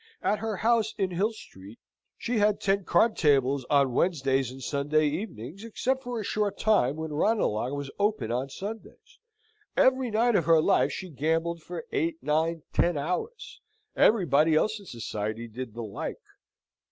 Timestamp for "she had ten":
2.17-2.85